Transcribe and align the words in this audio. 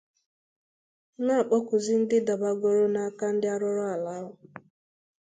na-akpọkuzị 1.25 1.93
ndị 2.01 2.17
dabàgoro 2.27 2.83
n'aka 2.93 3.25
ndị 3.33 3.47
arụrụala 3.53 4.09
ahụ 4.19 4.33